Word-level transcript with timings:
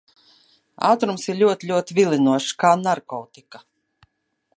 Ātrums 0.91 1.25
ir 1.33 1.37
ļoti, 1.41 1.69
ļoti 1.71 1.97
vilinošs. 1.99 2.55
Kā 2.65 2.71
narkotika. 2.87 3.63